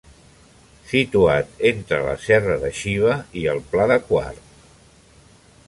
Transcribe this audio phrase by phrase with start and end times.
[0.91, 3.13] Situat entre la serra de Xiva
[3.43, 4.41] i el Pla de Quart.